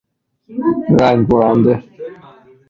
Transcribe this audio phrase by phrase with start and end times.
[0.99, 1.83] رنگ برنده